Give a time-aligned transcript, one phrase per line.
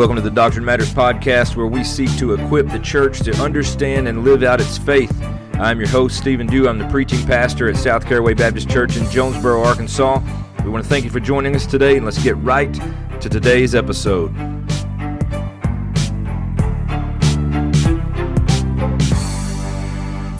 [0.00, 4.08] Welcome to the Doctrine Matters podcast, where we seek to equip the church to understand
[4.08, 5.14] and live out its faith.
[5.56, 6.66] I'm your host, Stephen Dew.
[6.70, 10.22] I'm the preaching pastor at South Caraway Baptist Church in Jonesboro, Arkansas.
[10.64, 12.72] We want to thank you for joining us today, and let's get right
[13.20, 14.34] to today's episode.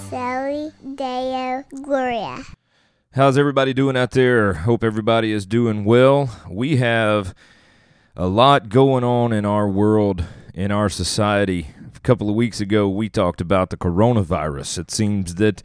[0.09, 2.45] Soli Deo Gloria.
[3.13, 4.55] How's everybody doing out there?
[4.55, 6.31] Hope everybody is doing well.
[6.49, 7.35] We have
[8.17, 10.25] a lot going on in our world,
[10.55, 11.69] in our society.
[11.95, 14.79] A couple of weeks ago, we talked about the coronavirus.
[14.79, 15.63] It seems that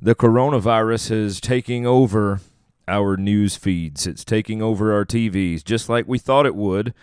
[0.00, 2.40] the coronavirus is taking over
[2.86, 6.94] our news feeds, it's taking over our TVs, just like we thought it would.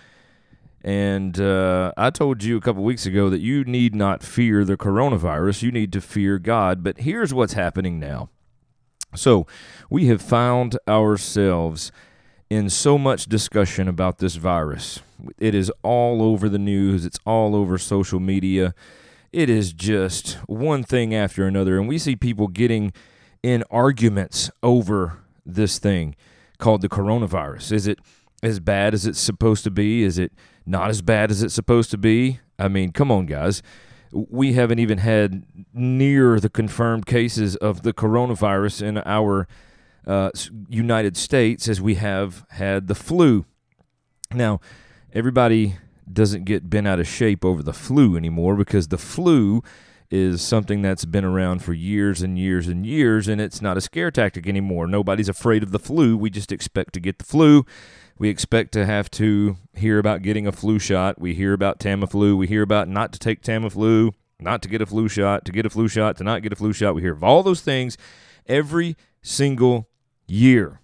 [0.84, 4.78] And uh, I told you a couple weeks ago that you need not fear the
[4.78, 6.84] coronavirus, you need to fear God.
[6.84, 8.30] But here's what's happening now.
[9.16, 9.48] So,
[9.90, 11.92] we have found ourselves
[12.56, 15.02] in so much discussion about this virus.
[15.38, 18.74] It is all over the news, it's all over social media.
[19.32, 21.78] It is just one thing after another.
[21.78, 22.94] And we see people getting
[23.44, 26.16] in arguments over this thing
[26.58, 27.74] called the coronavirus.
[27.74, 28.00] Is it
[28.42, 30.04] as bad as it's supposed to be?
[30.04, 30.32] Is it
[30.66, 32.40] not as bad as it's supposed to be?
[32.58, 33.62] I mean, come on, guys.
[34.12, 39.48] We haven't even had near the confirmed cases of the coronavirus in our
[40.08, 40.32] uh,
[40.70, 43.46] United States as we have had the flu.
[44.34, 44.60] Now,
[45.14, 45.78] everybody
[46.12, 49.64] doesn't get bent out of shape over the flu anymore because the flu
[50.12, 53.82] is something that's been around for years and years and years, and it's not a
[53.82, 54.88] scare tactic anymore.
[54.88, 56.16] Nobody's afraid of the flu.
[56.16, 57.66] We just expect to get the flu.
[58.18, 61.20] We expect to have to hear about getting a flu shot.
[61.20, 62.38] We hear about Tamiflu.
[62.38, 65.66] We hear about not to take Tamiflu, not to get a flu shot, to get
[65.66, 66.96] a flu shot, to not get a flu shot.
[66.96, 67.98] We hear of all those things
[68.46, 69.90] every single
[70.28, 70.80] year.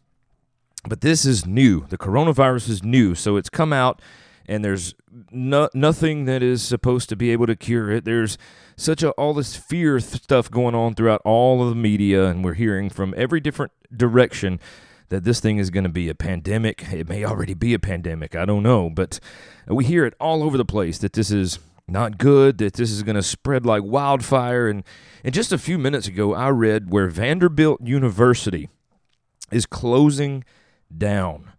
[0.87, 1.85] But this is new.
[1.89, 4.01] The coronavirus is new, so it's come out
[4.47, 4.95] and there's
[5.31, 8.05] no, nothing that is supposed to be able to cure it.
[8.05, 8.37] There's
[8.75, 12.55] such a all this fear stuff going on throughout all of the media and we're
[12.55, 14.59] hearing from every different direction
[15.09, 16.91] that this thing is going to be a pandemic.
[16.91, 18.35] It may already be a pandemic.
[18.35, 19.19] I don't know, but
[19.67, 23.03] we hear it all over the place that this is not good, that this is
[23.03, 24.83] going to spread like wildfire and
[25.23, 28.69] and just a few minutes ago I read where Vanderbilt University
[29.51, 30.43] is closing
[30.95, 31.51] down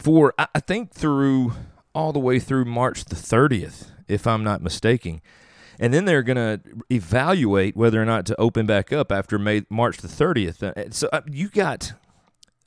[0.00, 1.52] for I think through
[1.94, 5.20] all the way through March the 30th, if I'm not mistaken.
[5.78, 6.60] And then they're going to
[6.90, 10.62] evaluate whether or not to open back up after May, March the 30th.
[10.62, 11.92] Uh, so uh, you got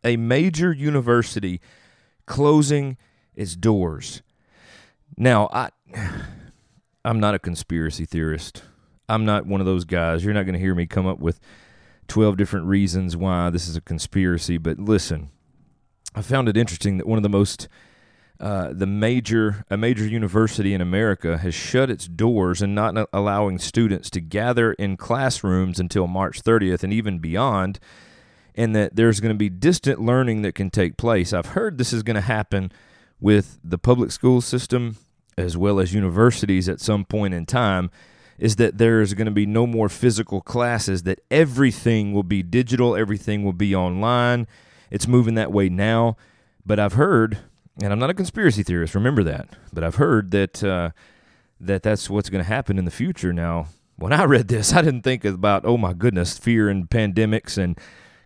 [0.03, 1.61] a major university
[2.25, 2.97] closing
[3.35, 4.21] its doors.
[5.17, 5.69] Now, I
[7.05, 8.63] I'm not a conspiracy theorist.
[9.09, 10.23] I'm not one of those guys.
[10.23, 11.39] You're not going to hear me come up with
[12.07, 15.29] 12 different reasons why this is a conspiracy, but listen,
[16.15, 17.67] I found it interesting that one of the most
[18.39, 23.57] uh, the major a major university in America has shut its doors and not allowing
[23.59, 27.79] students to gather in classrooms until March 30th and even beyond
[28.55, 31.31] and that there's going to be distant learning that can take place.
[31.31, 32.71] I've heard this is going to happen
[33.19, 34.97] with the public school system
[35.37, 37.89] as well as universities at some point in time
[38.37, 42.95] is that there's going to be no more physical classes, that everything will be digital,
[42.95, 44.47] everything will be online.
[44.89, 46.17] It's moving that way now.
[46.65, 47.39] But I've heard,
[47.81, 50.91] and I'm not a conspiracy theorist, remember that, but I've heard that uh,
[51.59, 53.33] that that's what's going to happen in the future.
[53.33, 57.57] Now, when I read this, I didn't think about, oh my goodness, fear and pandemics
[57.57, 57.77] and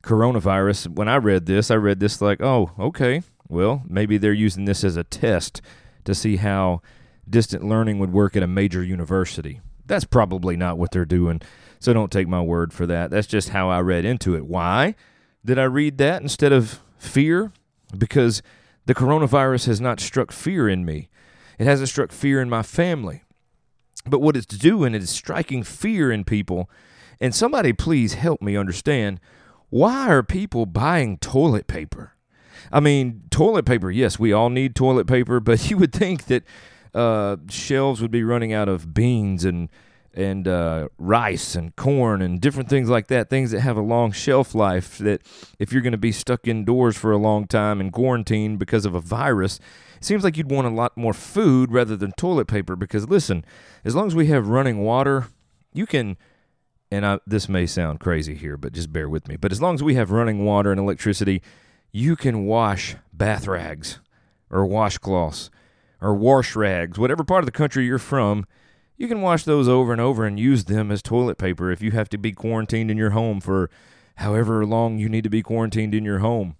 [0.03, 0.89] coronavirus.
[0.89, 4.83] When I read this, I read this like, oh, okay, well, maybe they're using this
[4.83, 5.61] as a test
[6.05, 6.81] to see how
[7.29, 9.61] distant learning would work at a major university.
[9.87, 11.41] That's probably not what they're doing.
[11.79, 13.11] So don't take my word for that.
[13.11, 14.45] That's just how I read into it.
[14.45, 14.95] Why
[15.45, 17.51] did I read that instead of fear?
[17.97, 18.41] Because
[18.85, 21.09] the coronavirus has not struck fear in me.
[21.59, 23.23] It hasn't struck fear in my family.
[24.05, 26.69] But what it's doing is striking fear in people.
[27.19, 29.19] And somebody please help me understand
[29.69, 32.13] why are people buying toilet paper?
[32.71, 36.43] I mean, toilet paper, yes, we all need toilet paper, but you would think that
[36.93, 39.69] uh, shelves would be running out of beans and
[40.17, 44.11] and uh, rice and corn and different things like that, things that have a long
[44.11, 44.97] shelf life.
[44.97, 45.21] That
[45.59, 48.95] if you're going to be stuck indoors for a long time in quarantine because of
[48.95, 49.59] a virus,
[49.95, 52.75] it seems like you'd want a lot more food rather than toilet paper.
[52.75, 53.45] Because listen,
[53.85, 55.27] as long as we have running water,
[55.71, 56.17] you can.
[56.89, 59.35] And I, this may sound crazy here, but just bear with me.
[59.35, 61.41] But as long as we have running water and electricity,
[61.91, 63.99] you can wash bath rags
[64.49, 65.49] or washcloths
[66.01, 68.45] or wash rags, whatever part of the country you're from,
[68.97, 71.91] you can wash those over and over and use them as toilet paper if you
[71.91, 73.69] have to be quarantined in your home for
[74.15, 76.55] however long you need to be quarantined in your home.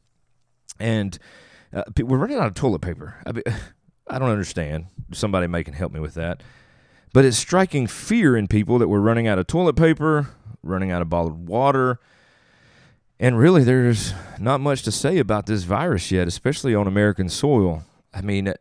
[0.80, 1.18] And
[1.74, 3.16] uh, we're running out of toilet paper.
[3.25, 3.42] I
[4.10, 4.86] I don't understand.
[5.12, 6.42] Somebody may can help me with that.
[7.12, 10.30] But it's striking fear in people that we're running out of toilet paper,
[10.63, 12.00] running out of bottled water.
[13.19, 17.83] And really, there's not much to say about this virus yet, especially on American soil.
[18.13, 18.54] I mean,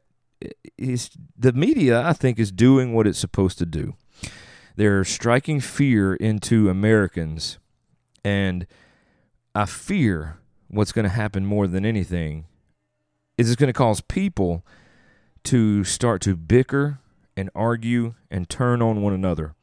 [0.77, 3.95] it's, the media, I think, is doing what it's supposed to do.
[4.77, 7.59] They're striking fear into Americans.
[8.25, 8.67] And
[9.55, 10.39] I fear
[10.69, 12.47] what's going to happen more than anything
[13.39, 14.65] is it's going to cause people
[15.45, 16.99] to start to bicker
[17.37, 19.55] and argue and turn on one another.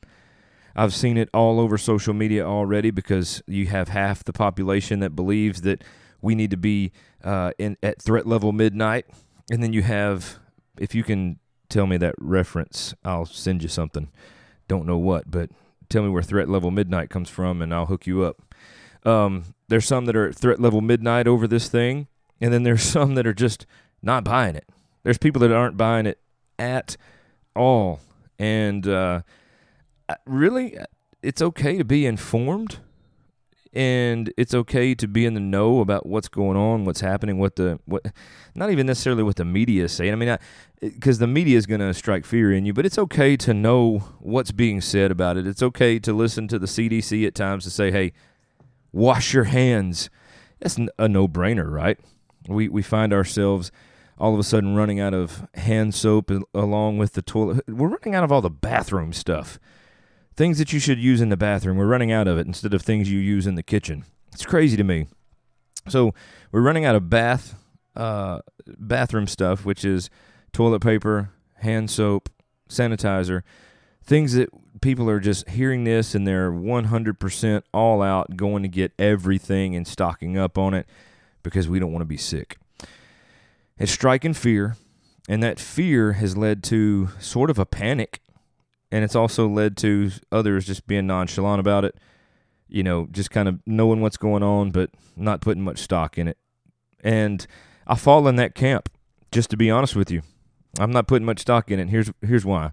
[0.76, 5.16] I've seen it all over social media already because you have half the population that
[5.16, 5.84] believes that
[6.22, 6.92] we need to be
[7.24, 9.06] uh, in at threat level midnight,
[9.52, 10.40] and then you have,
[10.78, 11.40] if you can
[11.70, 14.10] tell me that reference, I'll send you something.
[14.68, 15.50] Don't know what, but
[15.90, 18.42] tell me where threat level midnight comes from, and I'll hook you up.
[19.06, 22.08] Um, there's some that are at threat level midnight over this thing,
[22.40, 23.66] and then there's some that are just
[24.02, 24.68] not buying it.
[25.04, 26.20] There's people that aren't buying it
[26.58, 26.96] at
[27.56, 28.00] all,
[28.40, 29.22] and uh,
[30.26, 30.78] really,
[31.22, 32.80] it's okay to be informed,
[33.74, 37.56] and it's okay to be in the know about what's going on, what's happening, what
[37.56, 38.06] the what,
[38.54, 40.14] not even necessarily what the media is saying.
[40.14, 40.38] I mean,
[40.80, 44.00] because the media is going to strike fear in you, but it's okay to know
[44.20, 45.48] what's being said about it.
[45.48, 48.14] It's okay to listen to the CDC at times to say, "Hey,
[48.92, 50.10] wash your hands."
[50.60, 52.00] That's a no-brainer, right?
[52.48, 53.72] We we find ourselves
[54.20, 57.64] all of a sudden running out of hand soap uh, along with the toilet.
[57.68, 59.60] We're running out of all the bathroom stuff.
[60.36, 62.82] Things that you should use in the bathroom, we're running out of it instead of
[62.82, 64.06] things you use in the kitchen.
[64.32, 65.08] It's crazy to me.
[65.88, 66.14] So
[66.52, 67.56] we're running out of bath
[67.96, 70.10] uh, bathroom stuff, which is
[70.52, 72.30] toilet paper, hand soap,
[72.70, 73.44] sanitizer,
[74.04, 74.50] things that
[74.82, 79.88] people are just hearing this and they're 100% all out going to get everything and
[79.88, 80.88] stocking up on it
[81.42, 82.58] because we don't want to be sick.
[83.78, 84.76] It's striking fear,
[85.28, 88.22] and that fear has led to sort of a panic,
[88.94, 91.98] and it's also led to others just being nonchalant about it.
[92.70, 96.28] You know, just kind of knowing what's going on, but not putting much stock in
[96.28, 96.38] it.
[97.04, 97.46] And
[97.88, 98.90] I fall in that camp,
[99.32, 100.22] just to be honest with you.
[100.80, 101.90] I'm not putting much stock in it.
[101.90, 102.70] Here's here's why.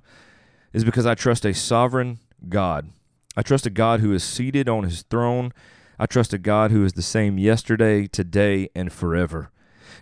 [0.75, 2.19] Is because I trust a sovereign
[2.51, 2.91] God.
[3.35, 5.53] I trust a God who is seated on his throne.
[5.99, 9.51] I trust a God who is the same yesterday, today, and forever.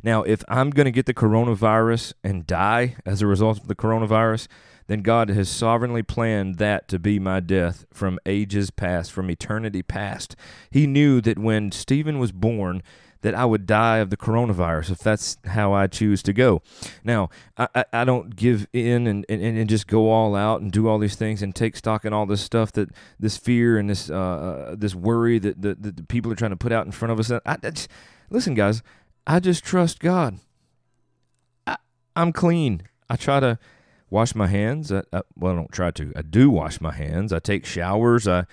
[0.03, 3.77] Now, if I'm going to get the coronavirus and die as a result of the
[3.77, 4.49] coronavirus,
[4.89, 9.83] then God has sovereignly planned that to be my death from ages past, from eternity
[9.83, 10.35] past.
[10.71, 12.83] He knew that when Stephen was born,
[13.21, 16.63] that I would die of the coronavirus if that's how I choose to go.
[17.05, 20.71] Now, I, I, I don't give in and, and, and just go all out and
[20.71, 23.91] do all these things and take stock in all this stuff that this fear and
[23.91, 26.87] this uh, uh this worry that the, that the people are trying to put out
[26.87, 27.31] in front of us.
[27.31, 27.89] I, I just,
[28.31, 28.83] listen, guys,
[29.27, 30.39] I just trust God.
[31.67, 31.77] I,
[32.15, 32.83] am clean.
[33.11, 33.59] I try to
[34.11, 34.93] wash my hands.
[34.93, 36.13] I, I, well, I don't try to.
[36.17, 37.33] I do wash my hands.
[37.33, 38.27] I take showers.
[38.27, 38.47] I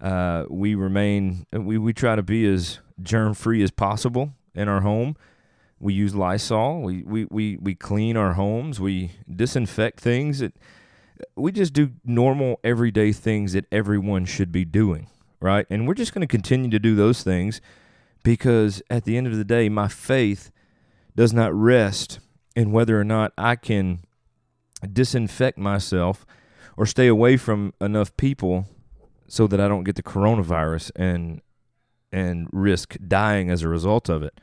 [0.00, 1.46] uh, we remain.
[1.52, 5.16] We we try to be as germ free as possible in our home.
[5.80, 6.82] We use Lysol.
[6.82, 8.78] We, we, we, we clean our homes.
[8.78, 10.38] We disinfect things.
[10.38, 10.54] That,
[11.34, 15.08] we just do normal, everyday things that everyone should be doing,
[15.40, 15.66] right?
[15.68, 17.60] And we're just going to continue to do those things
[18.22, 20.52] because at the end of the day, my faith
[21.16, 22.20] does not rest
[22.54, 24.04] in whether or not I can
[24.86, 26.26] disinfect myself
[26.76, 28.66] or stay away from enough people
[29.26, 31.40] so that I don't get the coronavirus and
[32.14, 34.38] and risk dying as a result of it.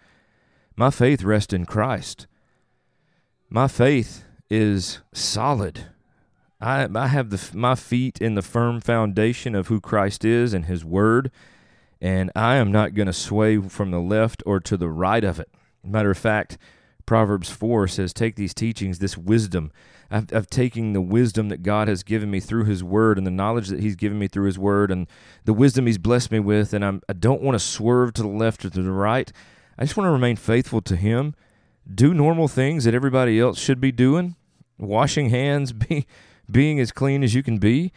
[0.76, 2.26] My faith rests in Christ.
[3.48, 5.86] My faith is solid.
[6.60, 10.66] I I have the my feet in the firm foundation of who Christ is and
[10.66, 11.32] his word
[12.02, 15.40] and I am not going to sway from the left or to the right of
[15.40, 15.50] it.
[15.84, 16.58] Matter of fact,
[17.06, 19.72] Proverbs 4 says, Take these teachings, this wisdom.
[20.12, 23.32] I've, I've taken the wisdom that God has given me through His Word and the
[23.32, 25.08] knowledge that He's given me through His Word and
[25.46, 28.28] the wisdom He's blessed me with, and I'm, I don't want to swerve to the
[28.28, 29.32] left or to the right.
[29.78, 31.36] I just want to remain faithful to Him,
[31.94, 34.36] do normal things that everybody else should be doing,
[34.78, 36.08] washing hands, be,
[36.50, 37.92] being as clean as you can be,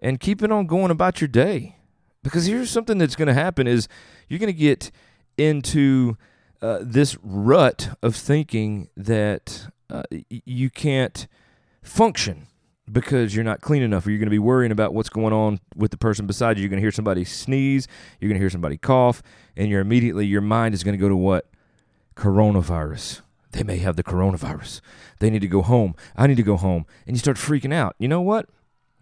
[0.00, 1.76] and keeping on going about your day.
[2.22, 3.88] Because here's something that's going to happen is
[4.28, 4.90] you're going to get
[5.38, 6.16] into
[6.60, 11.26] uh, this rut of thinking that uh, you can't
[11.86, 12.46] function
[12.90, 14.06] because you're not clean enough.
[14.06, 16.62] Or you're going to be worrying about what's going on with the person beside you?
[16.62, 17.88] You're going to hear somebody sneeze
[18.20, 19.22] you're going to hear somebody cough
[19.56, 21.50] and you're immediately your mind is going to go to what?
[22.14, 23.20] Coronavirus.
[23.52, 24.80] They may have the coronavirus.
[25.18, 25.94] They need to go home.
[26.16, 26.86] I need to go home.
[27.06, 27.96] And you start freaking out.
[27.98, 28.48] You know what?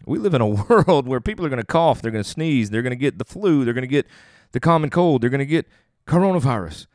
[0.05, 2.69] We live in a world where people are going to cough, they're going to sneeze,
[2.69, 4.05] they're going to get the flu, they're going to get
[4.51, 5.67] the common cold, they're going to get
[6.07, 6.85] coronavirus.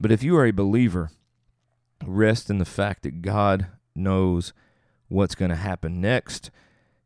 [0.00, 1.10] But if you are a believer,
[2.04, 4.52] rest in the fact that God knows
[5.08, 6.50] what's going to happen next.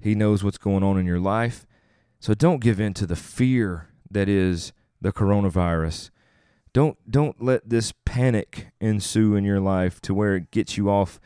[0.00, 1.66] He knows what's going on in your life.
[2.20, 6.10] So don't give in to the fear that is the coronavirus.
[6.72, 11.20] Don't don't let this panic ensue in your life to where it gets you off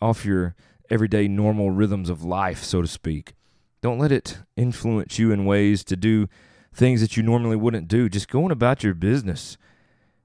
[0.00, 0.54] off your
[0.90, 3.34] everyday normal rhythms of life, so to speak.
[3.80, 6.28] Don't let it influence you in ways to do
[6.72, 8.08] things that you normally wouldn't do.
[8.08, 9.56] Just going about your business.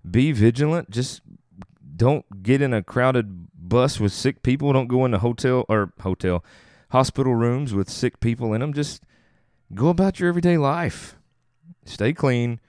[0.10, 0.90] Be vigilant.
[0.90, 1.22] Just
[1.96, 4.74] don't get in a crowded bus with sick people.
[4.74, 6.44] Don't go into hotel or hotel
[6.92, 8.74] hospital rooms with sick people in them.
[8.74, 9.02] Just
[9.74, 11.16] go about your everyday life.
[11.86, 12.60] Stay clean.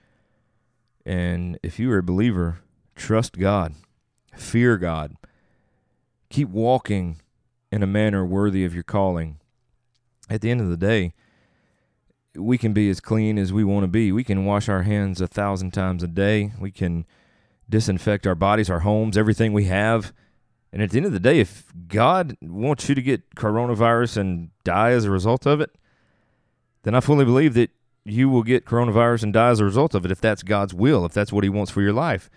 [1.05, 2.59] And if you are a believer,
[2.95, 3.75] trust God,
[4.33, 5.17] fear God,
[6.29, 7.19] keep walking
[7.69, 9.39] in a manner worthy of your calling.
[10.29, 11.13] At the end of the day,
[12.33, 14.13] we can be as clean as we want to be.
[14.13, 16.53] We can wash our hands a thousand times a day.
[16.57, 17.05] We can
[17.69, 20.13] disinfect our bodies, our homes, everything we have.
[20.73, 24.49] And at the end of the day, if God wants you to get coronavirus and
[24.63, 25.69] die as a result of it,
[26.81, 27.69] then I fully believe that
[28.03, 31.05] you will get coronavirus and die as a result of it if that's God's will,
[31.05, 32.29] if that's what He wants for your life.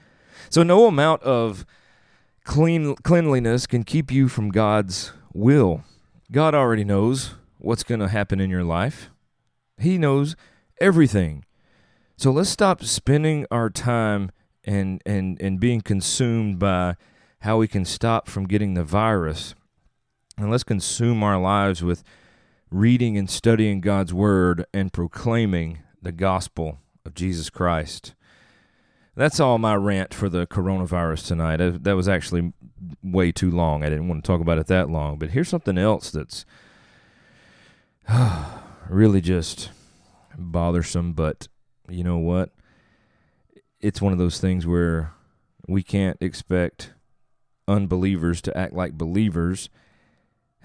[0.51, 1.65] So, no amount of
[2.45, 5.83] clean cleanliness can keep you from God's will.
[6.31, 9.09] God already knows what's going to happen in your life.
[9.79, 10.37] He knows
[10.79, 11.47] everything.
[12.19, 14.31] So let's stop spending our time
[14.63, 16.97] and and and being consumed by
[17.47, 19.55] how we can stop from getting the virus.
[20.37, 22.03] And let's consume our lives with
[22.73, 28.15] reading and studying God's Word and proclaiming the gospel of Jesus Christ.
[29.15, 31.59] That's all my rant for the coronavirus tonight.
[31.85, 32.53] That was actually
[33.01, 33.85] way too long.
[33.85, 35.17] I didn't want to talk about it that long.
[35.17, 36.45] But here's something else that's
[38.89, 39.71] really just
[40.37, 41.13] bothersome.
[41.13, 41.47] But
[41.89, 42.51] you know what?
[43.81, 45.13] It's one of those things where
[45.69, 46.91] we can't expect
[47.69, 49.69] unbelievers to act like believers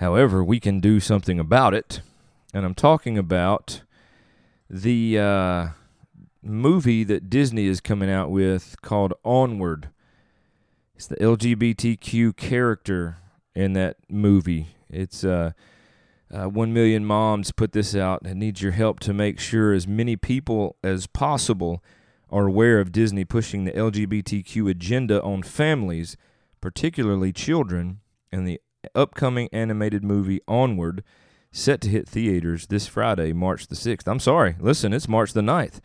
[0.02, 2.02] However, we can do something about it.
[2.56, 3.84] And I'm talking about
[4.68, 5.68] the uh,
[6.42, 9.90] movie that Disney is coming out with called Onward.
[10.96, 13.18] It's the LGBTQ character
[13.54, 14.70] in that movie.
[14.90, 15.52] It's uh,
[16.34, 19.88] uh, one million moms put this out and needs your help to make sure as
[19.88, 21.84] many people as possible
[22.32, 26.18] are aware of Disney pushing the LGBTQ agenda on families,
[26.62, 28.00] particularly children,
[28.32, 28.62] and the
[28.96, 31.04] upcoming animated movie Onward,
[31.52, 34.08] set to hit theaters this Friday, March the 6th.
[34.08, 35.80] I'm sorry, listen, it's March the 9th.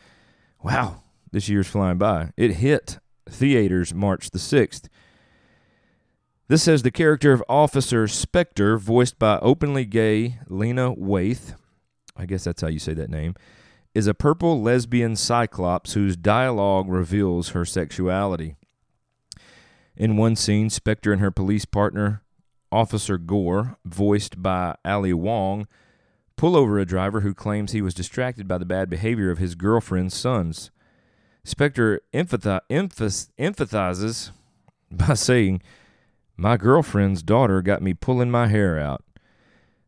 [0.63, 1.03] Wow,
[1.33, 2.31] this year's flying by.
[2.37, 4.89] It hit theaters March the 6th.
[6.49, 11.57] This says the character of Officer Specter, voiced by openly gay Lena Waithe,
[12.17, 13.35] I guess that's how you say that name,
[13.95, 18.55] is a purple lesbian cyclops whose dialogue reveals her sexuality.
[19.97, 22.23] In one scene, Specter and her police partner
[22.71, 25.67] Officer Gore, voiced by Ali Wong,
[26.37, 29.55] pull over a driver who claims he was distracted by the bad behavior of his
[29.55, 30.71] girlfriend's sons.
[31.45, 34.31] Specter emphathi- emph- empathizes
[34.91, 35.63] by saying,
[36.37, 39.03] My girlfriend's daughter got me pulling my hair out.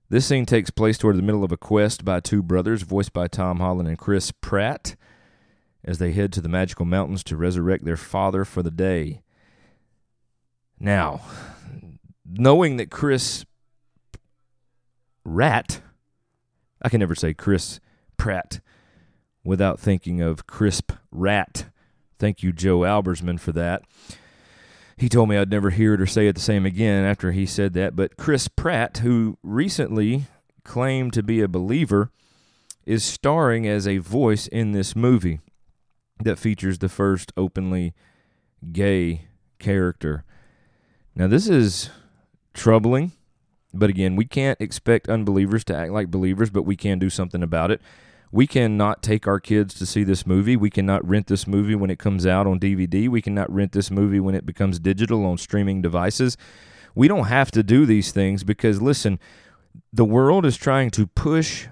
[0.09, 3.29] This scene takes place toward the middle of a quest by two brothers, voiced by
[3.29, 4.97] Tom Holland and Chris Pratt,
[5.85, 9.21] as they head to the magical mountains to resurrect their father for the day.
[10.81, 11.21] Now,
[12.25, 13.45] knowing that Chris
[15.25, 15.81] Rat,
[16.81, 17.81] I can never say Chris
[18.17, 18.61] Pratt
[19.45, 21.67] without thinking of Crisp Rat.
[22.19, 23.83] Thank you, Joe Albersman, for that.
[24.97, 27.47] He told me I'd never hear it or say it the same again after he
[27.47, 27.95] said that.
[27.95, 30.25] But Chris Pratt, who recently
[30.65, 32.11] claimed to be a believer,
[32.85, 35.41] is starring as a voice in this movie
[36.23, 37.95] that features the first openly
[38.73, 39.29] gay
[39.61, 40.25] character.
[41.19, 41.91] Now, this is
[42.55, 43.11] troubling.
[43.75, 47.43] But again, we can't expect unbelievers to act like believers, but we can do something
[47.43, 47.83] about it.
[48.31, 50.57] We cannot take our kids to see this movie.
[50.57, 53.09] We cannot rent this movie when it comes out on DVD.
[53.09, 56.37] We cannot rent this movie when it becomes digital on streaming devices.
[56.95, 59.19] We don't have to do these things because, listen,
[59.93, 61.67] the world is trying to push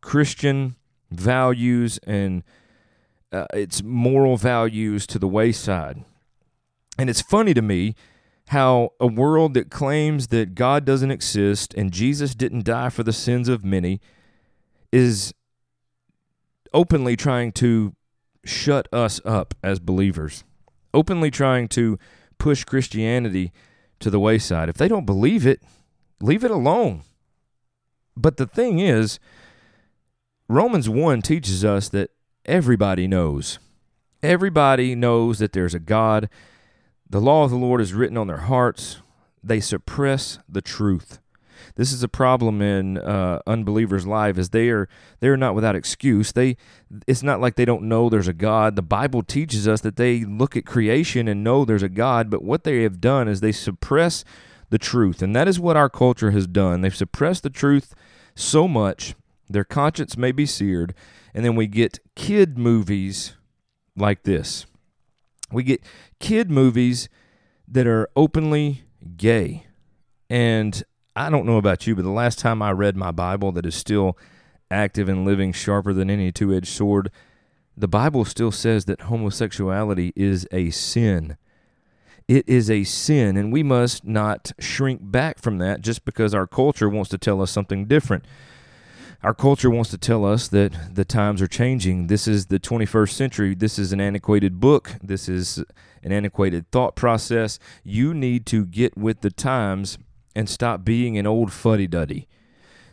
[0.00, 0.76] Christian
[1.10, 2.42] values and
[3.32, 6.04] uh, its moral values to the wayside.
[6.98, 7.94] And it's funny to me
[8.50, 13.12] how a world that claims that God doesn't exist and Jesus didn't die for the
[13.12, 14.00] sins of many
[14.90, 15.32] is
[16.74, 17.94] openly trying to
[18.44, 20.42] shut us up as believers,
[20.92, 21.96] openly trying to
[22.38, 23.52] push Christianity
[24.00, 24.68] to the wayside.
[24.68, 25.62] If they don't believe it,
[26.20, 27.02] leave it alone.
[28.16, 29.20] But the thing is,
[30.48, 32.10] Romans 1 teaches us that
[32.44, 33.60] everybody knows.
[34.24, 36.28] Everybody knows that there's a God
[37.10, 39.02] the law of the Lord is written on their hearts.
[39.42, 41.18] they suppress the truth.
[41.76, 44.88] This is a problem in uh, unbelievers' life, as they are
[45.20, 46.32] they are not without excuse.
[46.32, 46.56] They
[47.06, 48.76] it's not like they don't know there's a God.
[48.76, 52.44] The Bible teaches us that they look at creation and know there's a God, but
[52.44, 54.24] what they have done is they suppress
[54.70, 56.80] the truth, and that is what our culture has done.
[56.80, 57.94] They've suppressed the truth
[58.34, 59.14] so much
[59.48, 60.94] their conscience may be seared,
[61.34, 63.36] and then we get kid movies
[63.96, 64.64] like this.
[65.52, 65.82] We get
[66.18, 67.08] kid movies
[67.66, 68.82] that are openly
[69.16, 69.66] gay.
[70.28, 70.82] And
[71.16, 73.74] I don't know about you, but the last time I read my Bible that is
[73.74, 74.16] still
[74.70, 77.10] active and living sharper than any two edged sword,
[77.76, 81.36] the Bible still says that homosexuality is a sin.
[82.28, 86.46] It is a sin, and we must not shrink back from that just because our
[86.46, 88.24] culture wants to tell us something different.
[89.22, 92.06] Our culture wants to tell us that the times are changing.
[92.06, 93.54] This is the 21st century.
[93.54, 94.94] This is an antiquated book.
[95.02, 95.62] This is
[96.02, 97.58] an antiquated thought process.
[97.84, 99.98] You need to get with the times
[100.34, 102.28] and stop being an old fuddy duddy.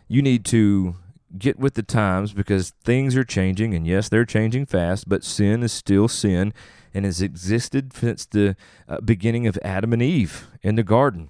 [0.10, 0.96] You need to
[1.38, 5.64] get with the times because things are changing, and yes, they're changing fast, but sin
[5.64, 6.54] is still sin
[6.94, 8.58] and has existed since the
[8.90, 11.30] uh, beginning of Adam and Eve in the garden.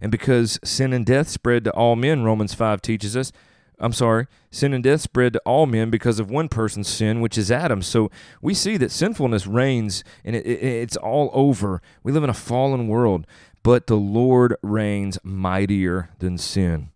[0.00, 3.32] And because sin and death spread to all men, Romans 5 teaches us,
[3.80, 7.38] I'm sorry, sin and death spread to all men because of one person's sin, which
[7.38, 7.80] is Adam.
[7.80, 8.10] So
[8.42, 11.80] we see that sinfulness reigns and it, it, it's all over.
[12.02, 13.26] We live in a fallen world,
[13.62, 16.90] but the Lord reigns mightier than sin.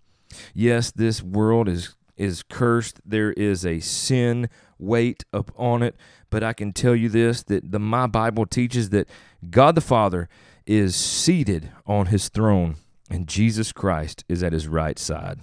[0.52, 3.00] Yes, this world is is cursed.
[3.04, 4.48] There is a sin
[4.78, 5.96] weight upon it,
[6.30, 9.08] but I can tell you this that the my Bible teaches that
[9.50, 10.28] God the Father
[10.66, 12.76] is seated on his throne
[13.10, 15.40] and Jesus Christ is at his right side.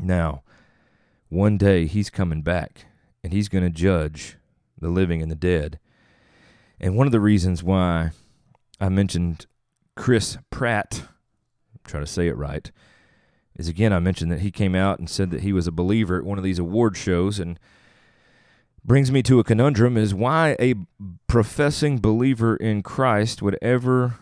[0.00, 0.42] Now,
[1.28, 2.86] one day he's coming back
[3.22, 4.36] and he's going to judge
[4.78, 5.78] the living and the dead.
[6.80, 8.10] And one of the reasons why
[8.80, 9.46] I mentioned
[9.96, 11.02] Chris Pratt,
[11.84, 12.70] try to say it right,
[13.56, 16.18] is again, I mentioned that he came out and said that he was a believer
[16.18, 17.58] at one of these award shows and
[18.84, 20.74] brings me to a conundrum is why a
[21.26, 24.16] professing believer in Christ would ever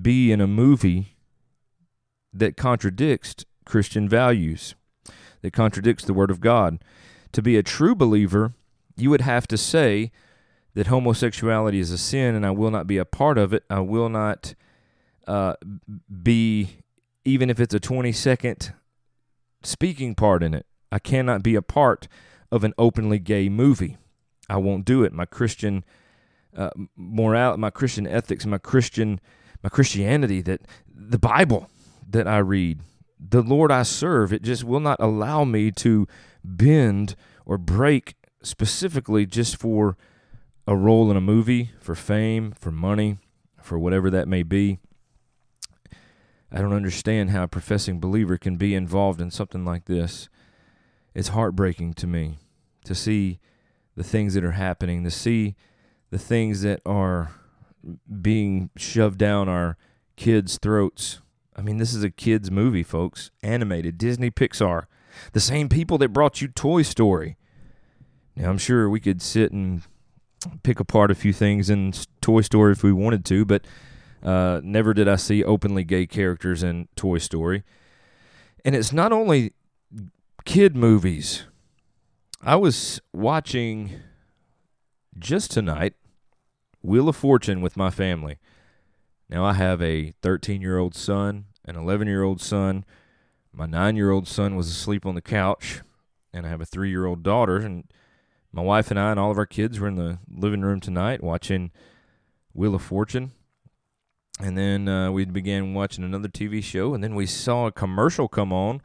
[0.00, 1.16] be in a movie
[2.32, 4.74] that contradicts Christian values,
[5.46, 6.82] that contradicts the Word of God.
[7.30, 8.52] To be a true believer,
[8.96, 10.10] you would have to say
[10.74, 13.62] that homosexuality is a sin and I will not be a part of it.
[13.70, 14.56] I will not
[15.24, 15.54] uh,
[16.20, 16.78] be,
[17.24, 18.72] even if it's a 20 second
[19.62, 22.08] speaking part in it, I cannot be a part
[22.50, 23.98] of an openly gay movie.
[24.50, 25.12] I won't do it.
[25.12, 25.84] My Christian
[26.56, 29.20] uh, morale, my Christian ethics, my Christian,
[29.62, 31.70] my Christianity, that the Bible
[32.10, 32.80] that I read,
[33.18, 36.06] the Lord I serve, it just will not allow me to
[36.44, 39.96] bend or break specifically just for
[40.66, 43.18] a role in a movie, for fame, for money,
[43.62, 44.78] for whatever that may be.
[46.50, 50.28] I don't understand how a professing believer can be involved in something like this.
[51.14, 52.38] It's heartbreaking to me
[52.84, 53.40] to see
[53.96, 55.56] the things that are happening, to see
[56.10, 57.32] the things that are
[58.20, 59.76] being shoved down our
[60.16, 61.20] kids' throats
[61.56, 63.30] I mean, this is a kids' movie, folks.
[63.42, 64.84] Animated, Disney Pixar.
[65.32, 67.38] The same people that brought you Toy Story.
[68.36, 69.82] Now, I'm sure we could sit and
[70.62, 73.64] pick apart a few things in Toy Story if we wanted to, but
[74.22, 77.64] uh, never did I see openly gay characters in Toy Story.
[78.62, 79.52] And it's not only
[80.44, 81.44] kid movies.
[82.42, 83.92] I was watching
[85.18, 85.94] just tonight
[86.82, 88.38] Wheel of Fortune with my family.
[89.28, 92.84] Now I have a 13 year old son, an 11 year old son.
[93.52, 95.80] My nine year old son was asleep on the couch,
[96.32, 97.56] and I have a three year old daughter.
[97.56, 97.84] And
[98.52, 101.22] my wife and I and all of our kids were in the living room tonight
[101.22, 101.70] watching
[102.52, 103.32] Wheel of Fortune.
[104.40, 108.28] And then uh, we began watching another TV show, and then we saw a commercial
[108.28, 108.82] come on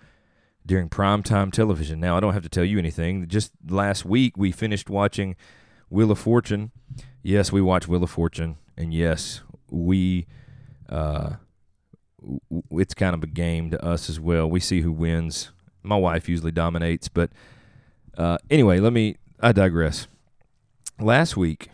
[0.65, 1.99] during primetime television.
[1.99, 3.27] Now, I don't have to tell you anything.
[3.27, 5.35] Just last week, we finished watching
[5.89, 6.71] Wheel of Fortune.
[7.21, 8.57] Yes, we watched Wheel of Fortune.
[8.77, 10.27] And yes, we
[10.89, 11.31] uh,
[12.71, 14.49] it's kind of a game to us as well.
[14.49, 15.51] We see who wins.
[15.81, 17.31] My wife usually dominates, but
[18.17, 19.17] uh, anyway, let me.
[19.39, 20.05] I digress.
[20.99, 21.69] Last week,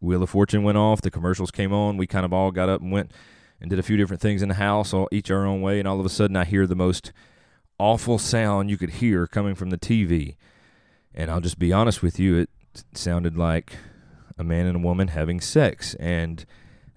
[0.00, 1.00] Wheel of Fortune went off.
[1.00, 1.96] The commercials came on.
[1.96, 3.12] We kind of all got up and went
[3.60, 5.78] and did a few different things in the house, all each our own way.
[5.78, 7.12] And all of a sudden, I hear the most
[7.78, 10.36] awful sound you could hear coming from the TV.
[11.14, 12.50] And I'll just be honest with you, it
[12.92, 13.76] sounded like
[14.36, 15.94] a man and a woman having sex.
[15.94, 16.44] And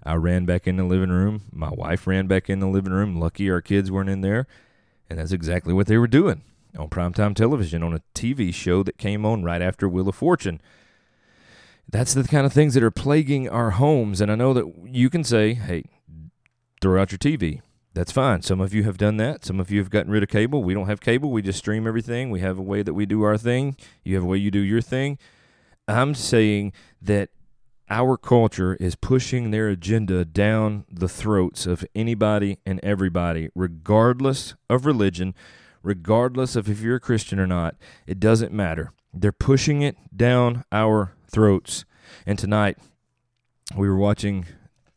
[0.02, 1.42] I ran back in the living room.
[1.52, 3.20] My wife ran back in the living room.
[3.20, 4.46] Lucky our kids weren't in there.
[5.08, 6.42] And that's exactly what they were doing
[6.78, 10.60] on primetime television on a TV show that came on right after Wheel of Fortune.
[11.88, 14.20] That's the kind of things that are plaguing our homes.
[14.20, 15.84] And I know that you can say, hey,
[16.80, 17.60] throw out your TV.
[17.92, 18.42] That's fine.
[18.42, 19.44] Some of you have done that.
[19.44, 20.62] Some of you have gotten rid of cable.
[20.62, 21.32] We don't have cable.
[21.32, 22.30] We just stream everything.
[22.30, 23.76] We have a way that we do our thing.
[24.04, 25.18] You have a way you do your thing.
[25.88, 27.30] I'm saying that
[27.90, 34.86] our culture is pushing their agenda down the throats of anybody and everybody, regardless of
[34.86, 35.34] religion,
[35.82, 37.74] regardless of if you're a Christian or not.
[38.06, 38.92] It doesn't matter.
[39.12, 41.84] They're pushing it down our throats.
[42.24, 42.78] And tonight,
[43.76, 44.46] we were watching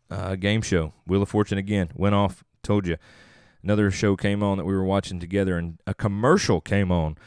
[0.09, 0.93] a game show.
[1.07, 2.43] Wheel of Fortune again went off.
[2.61, 2.97] Told you.
[3.63, 7.17] Another show came on that we were watching together, and a commercial came on.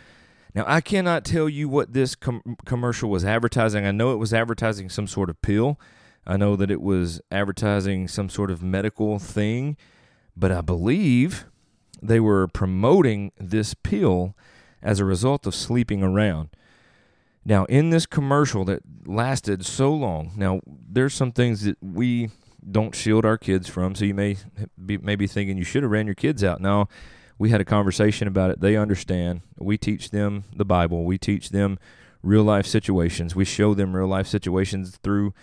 [0.57, 3.85] Now, I cannot tell you what this com- commercial was advertising.
[3.85, 5.79] I know it was advertising some sort of pill.
[6.27, 9.77] I know that it was advertising some sort of medical thing,
[10.35, 11.45] but I believe
[12.03, 14.35] they were promoting this pill
[14.83, 16.49] as a result of sleeping around.
[17.45, 22.31] Now, in this commercial that lasted so long, now there's some things that we
[22.69, 23.95] don't shield our kids from.
[23.95, 24.39] So you may
[24.85, 26.63] be maybe thinking you should have ran your kids out.
[26.63, 26.89] Now,
[27.39, 28.61] we had a conversation about it.
[28.61, 29.43] They understand.
[29.59, 31.05] We teach them the Bible.
[31.05, 31.79] We teach them
[32.23, 33.37] real life situations.
[33.37, 35.35] We show them real life situations through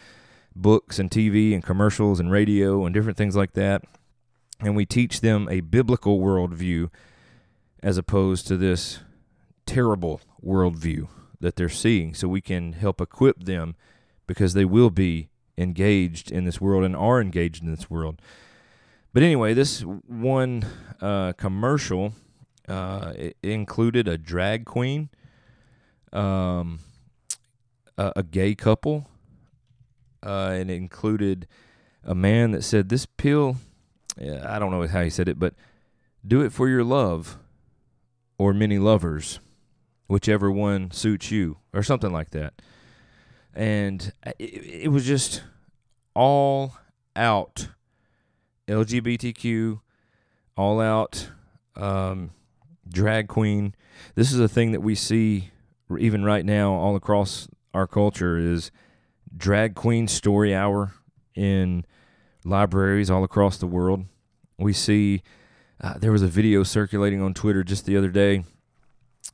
[0.55, 3.83] books and TV and commercials and radio and different things like that.
[4.59, 6.89] And we teach them a biblical worldview
[7.81, 8.99] as opposed to this
[9.65, 11.07] terrible worldview
[11.39, 12.13] that they're seeing.
[12.13, 13.75] So we can help equip them
[14.25, 18.21] because they will be engaged in this world and are engaged in this world.
[19.13, 20.65] But anyway, this one
[20.99, 22.13] uh, commercial
[22.67, 25.09] uh, included a drag queen,
[26.11, 26.79] um,
[27.97, 29.07] a, a, gay couple,
[30.25, 31.47] uh, and it included
[32.03, 33.57] a man that said, "This pill,
[34.19, 35.53] I don't know how he said it, but
[36.25, 37.37] do it for your love
[38.37, 39.39] or many lovers,
[40.07, 42.53] whichever one suits you, or something like that."
[43.53, 45.43] and it, it was just
[46.15, 46.75] all
[47.15, 47.67] out
[48.67, 49.79] LGBTQ,
[50.55, 51.29] all out
[51.75, 52.31] um,
[52.87, 53.75] drag queen.
[54.15, 55.51] This is a thing that we see
[55.97, 58.71] even right now all across our culture is
[59.35, 60.93] drag queen story hour
[61.35, 61.85] in
[62.45, 64.05] libraries all across the world.
[64.57, 65.23] We see
[65.81, 68.43] uh, there was a video circulating on Twitter just the other day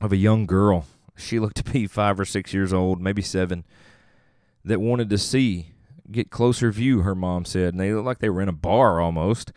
[0.00, 0.86] of a young girl.
[1.16, 3.64] She looked to be five or six years old, maybe seven
[4.64, 5.72] that wanted to see,
[6.12, 7.74] get closer view, her mom said.
[7.74, 9.52] And they looked like they were in a bar almost.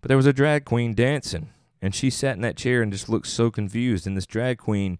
[0.00, 1.50] But there was a drag queen dancing.
[1.80, 4.06] And she sat in that chair and just looked so confused.
[4.06, 4.98] And this drag queen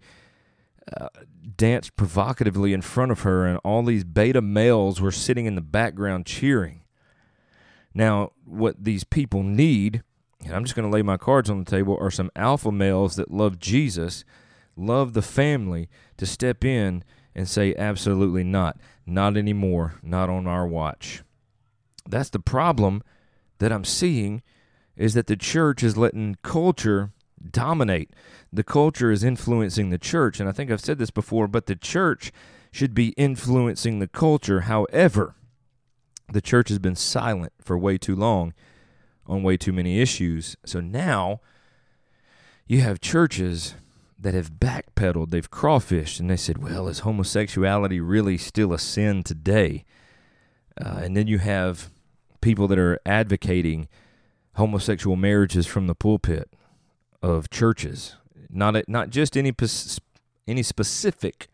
[0.97, 1.09] uh,
[1.57, 3.47] danced provocatively in front of her.
[3.47, 6.83] And all these beta males were sitting in the background cheering.
[7.95, 10.03] Now, what these people need,
[10.45, 13.17] and I'm just going to lay my cards on the table, are some alpha males
[13.17, 14.25] that love Jesus,
[14.77, 18.79] love the family, to step in and say, absolutely not.
[19.07, 19.95] Not anymore.
[20.03, 21.23] Not on our watch.
[22.09, 23.03] That's the problem
[23.59, 24.43] that I'm seeing
[24.97, 27.12] is that the church is letting culture
[27.51, 28.11] dominate.
[28.53, 30.38] The culture is influencing the church.
[30.38, 32.33] And I think I've said this before, but the church
[32.71, 34.62] should be influencing the culture.
[34.62, 35.35] However,
[36.33, 38.55] the church has been silent for way too long
[39.27, 40.57] on way too many issues.
[40.65, 41.41] So now
[42.67, 43.75] you have churches
[44.23, 49.23] that have backpedaled, they've crawfished, and they said, well, is homosexuality really still a sin
[49.23, 49.85] today?
[50.81, 51.91] Uh, and then you have
[52.41, 53.89] people that are advocating
[54.55, 56.51] homosexual marriages from the pulpit
[57.23, 58.17] of churches,
[58.49, 59.53] not not just any
[60.47, 61.49] any specific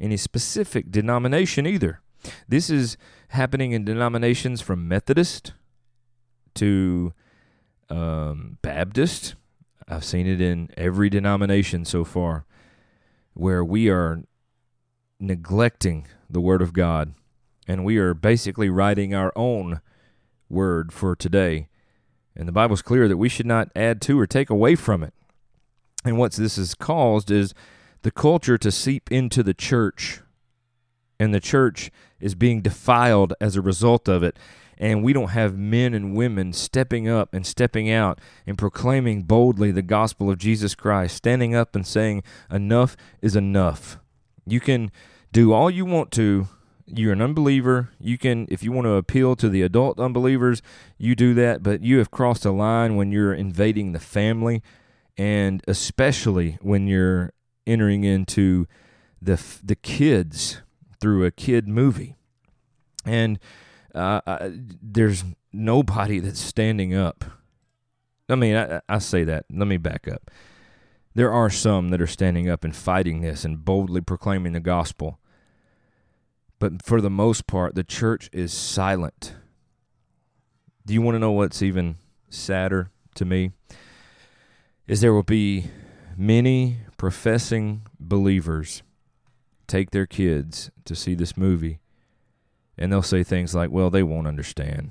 [0.00, 2.00] any specific denomination either.
[2.48, 2.96] This is
[3.28, 5.52] happening in denominations from Methodist
[6.54, 7.12] to
[7.90, 9.34] um, Baptist
[9.88, 12.46] I've seen it in every denomination so far
[13.34, 14.22] where we are
[15.20, 17.14] neglecting the Word of God
[17.66, 19.80] and we are basically writing our own
[20.48, 21.68] word for today.
[22.36, 25.14] And the Bible's clear that we should not add to or take away from it.
[26.04, 27.54] And what this has caused is
[28.02, 30.20] the culture to seep into the church,
[31.18, 34.36] and the church is being defiled as a result of it
[34.78, 39.70] and we don't have men and women stepping up and stepping out and proclaiming boldly
[39.70, 43.98] the gospel of Jesus Christ, standing up and saying, Enough is enough.
[44.46, 44.90] You can
[45.32, 46.48] do all you want to.
[46.86, 47.90] You're an unbeliever.
[47.98, 50.60] You can, if you want to appeal to the adult unbelievers,
[50.98, 54.62] you do that, but you have crossed a line when you're invading the family,
[55.16, 57.32] and especially when you're
[57.66, 58.66] entering into
[59.22, 60.60] the the kids
[61.00, 62.16] through a kid movie.
[63.06, 63.38] And
[63.94, 67.24] there's nobody that's standing up.
[68.28, 69.46] I mean, I, I say that.
[69.50, 70.30] Let me back up.
[71.14, 75.20] There are some that are standing up and fighting this and boldly proclaiming the gospel.
[76.58, 79.34] But for the most part, the church is silent.
[80.86, 81.96] Do you want to know what's even
[82.30, 83.52] sadder to me
[84.86, 85.70] is there will be
[86.16, 88.82] many professing believers
[89.66, 91.78] take their kids to see this movie
[92.76, 94.90] and they'll say things like well they won't understand.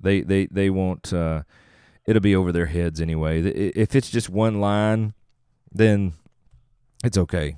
[0.00, 1.42] They they they won't uh,
[2.06, 3.42] it'll be over their heads anyway.
[3.42, 5.14] If it's just one line
[5.72, 6.12] then
[7.04, 7.56] it's okay.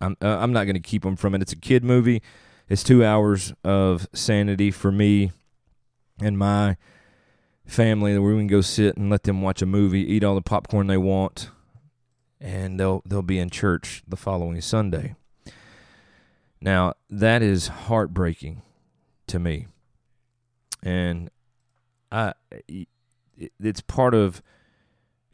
[0.00, 1.42] I'm uh, i'm not going to keep them from it.
[1.42, 2.22] It's a kid movie.
[2.68, 5.32] It's 2 hours of sanity for me
[6.20, 6.76] and my
[7.66, 10.42] family where we can go sit and let them watch a movie, eat all the
[10.42, 11.50] popcorn they want,
[12.40, 15.14] and they'll they'll be in church the following Sunday.
[16.64, 18.62] Now, that is heartbreaking
[19.28, 19.68] to me.
[20.82, 21.30] And
[22.10, 22.34] I
[23.60, 24.42] it's part of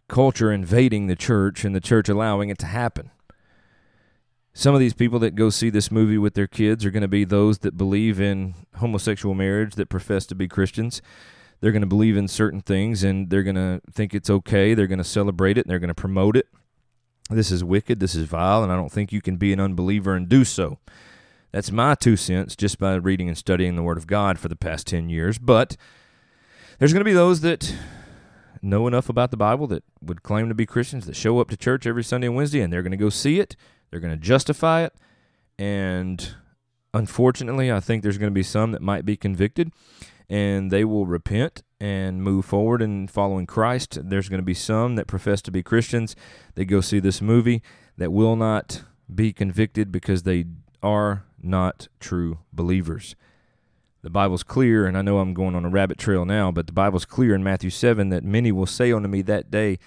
[0.08, 3.10] culture invading the church and the church allowing it to happen.
[4.52, 7.08] Some of these people that go see this movie with their kids are going to
[7.08, 11.00] be those that believe in homosexual marriage, that profess to be Christians
[11.60, 14.74] they're going to believe in certain things and they're going to think it's okay.
[14.74, 16.46] They're going to celebrate it and they're going to promote it.
[17.28, 18.00] This is wicked.
[18.00, 18.62] This is vile.
[18.62, 20.78] And I don't think you can be an unbeliever and do so.
[21.52, 24.56] That's my two cents just by reading and studying the Word of God for the
[24.56, 25.38] past 10 years.
[25.38, 25.76] But
[26.78, 27.74] there's going to be those that
[28.62, 31.56] know enough about the Bible that would claim to be Christians that show up to
[31.56, 33.56] church every Sunday and Wednesday and they're going to go see it.
[33.90, 34.94] They're going to justify it.
[35.58, 36.34] And
[36.94, 39.72] unfortunately, I think there's going to be some that might be convicted
[40.28, 43.98] and they will repent and move forward in following Christ.
[44.02, 46.14] There's going to be some that profess to be Christians
[46.54, 47.62] that go see this movie
[47.96, 50.44] that will not be convicted because they
[50.82, 53.16] are not true believers.
[54.02, 56.72] The Bible's clear, and I know I'm going on a rabbit trail now, but the
[56.72, 59.78] Bible's clear in Matthew 7 that many will say unto me that day,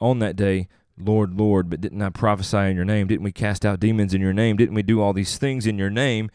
[0.00, 0.68] on that day,
[0.98, 3.06] Lord, Lord, but didn't I prophesy in your name?
[3.06, 4.56] Didn't we cast out demons in your name?
[4.56, 6.30] Didn't we do all these things in your name?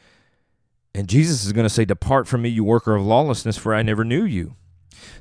[0.94, 3.84] And Jesus is going to say, Depart from me, you worker of lawlessness, for I
[3.84, 4.56] never knew you.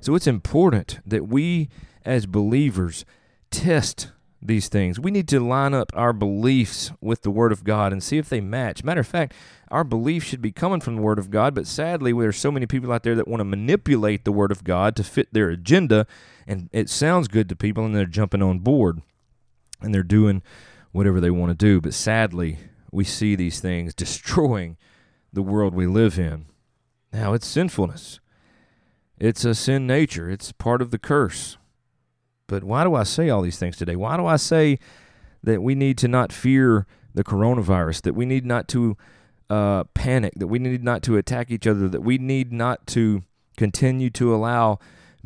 [0.00, 1.68] So it's important that we
[2.04, 3.04] as believers
[3.50, 4.12] test
[4.44, 5.00] these things.
[5.00, 8.28] We need to line up our beliefs with the Word of God and see if
[8.28, 8.84] they match.
[8.84, 9.32] Matter of fact,
[9.70, 12.66] our beliefs should be coming from the Word of God, but sadly, there's so many
[12.66, 16.06] people out there that want to manipulate the Word of God to fit their agenda,
[16.46, 19.00] and it sounds good to people, and they're jumping on board
[19.84, 20.42] and they're doing
[20.92, 21.80] whatever they want to do.
[21.80, 22.58] But sadly,
[22.90, 24.76] we see these things destroying
[25.32, 26.46] the world we live in.
[27.12, 28.20] Now, it's sinfulness.
[29.18, 30.28] It's a sin nature.
[30.28, 31.56] It's part of the curse.
[32.46, 33.96] But why do I say all these things today?
[33.96, 34.78] Why do I say
[35.42, 38.96] that we need to not fear the coronavirus, that we need not to
[39.48, 43.22] uh, panic, that we need not to attack each other, that we need not to
[43.56, 44.78] continue to allow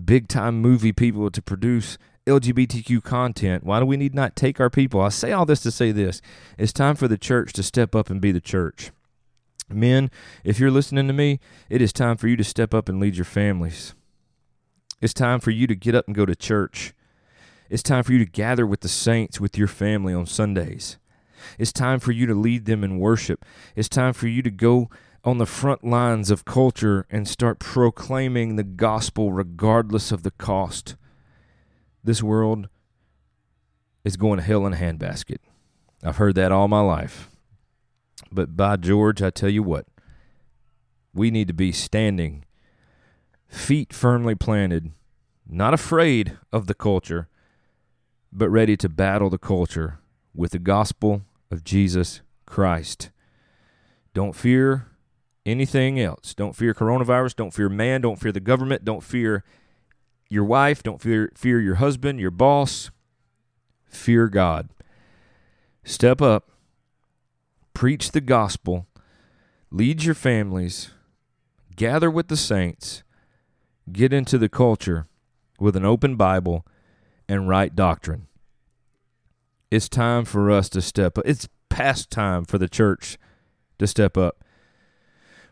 [0.02, 3.64] big time movie people to produce LGBTQ content?
[3.64, 5.00] Why do we need not take our people?
[5.00, 6.20] I say all this to say this.
[6.56, 8.90] It's time for the church to step up and be the church.
[9.70, 10.10] Men,
[10.44, 13.16] if you're listening to me, it is time for you to step up and lead
[13.16, 13.94] your families.
[15.00, 16.92] It's time for you to get up and go to church.
[17.70, 20.96] It's time for you to gather with the saints with your family on Sundays.
[21.58, 23.44] It's time for you to lead them in worship.
[23.76, 24.88] It's time for you to go
[25.24, 30.96] on the front lines of culture and start proclaiming the gospel regardless of the cost.
[32.02, 32.68] This world
[34.04, 35.38] is going to hell in a handbasket.
[36.02, 37.28] I've heard that all my life.
[38.32, 39.86] But by George, I tell you what,
[41.12, 42.44] we need to be standing,
[43.48, 44.92] feet firmly planted,
[45.46, 47.28] not afraid of the culture,
[48.32, 49.98] but ready to battle the culture
[50.34, 53.10] with the gospel of Jesus Christ.
[54.14, 54.88] Don't fear
[55.46, 56.34] anything else.
[56.34, 57.36] Don't fear coronavirus.
[57.36, 58.00] Don't fear man.
[58.00, 58.84] Don't fear the government.
[58.84, 59.44] Don't fear
[60.28, 60.82] your wife.
[60.82, 62.90] Don't fear, fear your husband, your boss.
[63.86, 64.68] Fear God.
[65.84, 66.50] Step up
[67.78, 68.88] preach the gospel,
[69.70, 70.90] lead your families,
[71.76, 73.04] gather with the saints,
[73.92, 75.06] get into the culture
[75.60, 76.66] with an open Bible
[77.28, 78.26] and right doctrine.
[79.70, 81.26] It's time for us to step up.
[81.26, 83.18] It's past time for the church
[83.78, 84.42] to step up.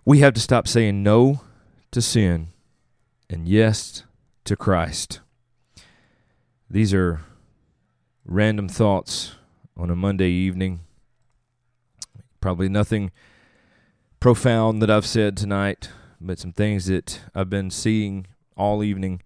[0.05, 1.43] We have to stop saying no
[1.91, 2.49] to sin
[3.29, 4.05] and yes
[4.45, 5.21] to Christ.
[6.71, 7.21] These are
[8.25, 9.35] random thoughts
[9.77, 10.81] on a Monday evening.
[12.41, 13.11] Probably nothing
[14.19, 19.23] profound that I've said tonight, but some things that I've been seeing all evening.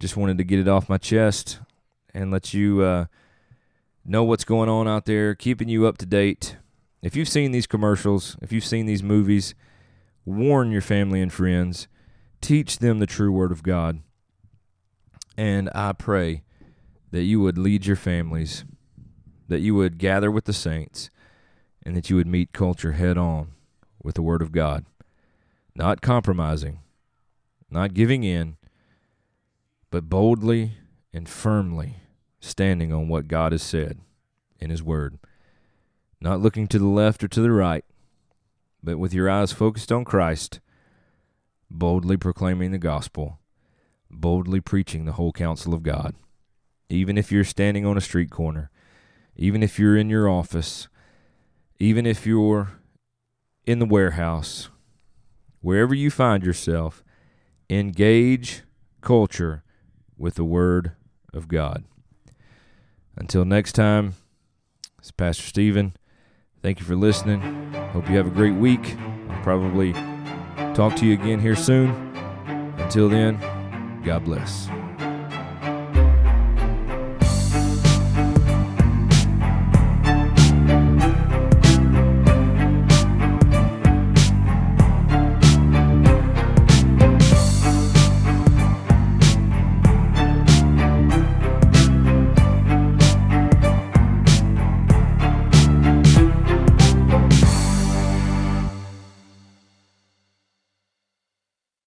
[0.00, 1.60] Just wanted to get it off my chest
[2.16, 3.06] and let you uh,
[4.04, 6.56] know what's going on out there, keeping you up to date.
[7.02, 9.54] If you've seen these commercials, if you've seen these movies,
[10.24, 11.88] warn your family and friends,
[12.40, 14.00] teach them the true word of God.
[15.36, 16.42] And I pray
[17.10, 18.64] that you would lead your families,
[19.48, 21.10] that you would gather with the saints,
[21.84, 23.52] and that you would meet culture head on
[24.02, 24.86] with the Word of God,
[25.74, 26.80] not compromising,
[27.70, 28.56] not giving in,
[29.90, 30.72] but boldly
[31.12, 31.96] and firmly
[32.46, 33.98] standing on what God has said
[34.58, 35.18] in His Word,
[36.20, 37.84] not looking to the left or to the right,
[38.82, 40.60] but with your eyes focused on Christ,
[41.70, 43.38] boldly proclaiming the gospel,
[44.10, 46.14] boldly preaching the whole counsel of God.
[46.88, 48.70] Even if you're standing on a street corner,
[49.36, 50.88] even if you're in your office,
[51.78, 52.80] even if you're
[53.66, 54.70] in the warehouse,
[55.60, 57.02] wherever you find yourself,
[57.68, 58.62] engage
[59.00, 59.64] culture
[60.16, 60.92] with the Word
[61.34, 61.84] of God.
[63.16, 64.14] Until next time,
[64.98, 65.96] it's Pastor Stephen.
[66.62, 67.40] Thank you for listening.
[67.92, 68.96] Hope you have a great week.
[69.28, 69.92] I'll probably
[70.74, 71.90] talk to you again here soon.
[72.78, 73.38] Until then,
[74.04, 74.68] God bless.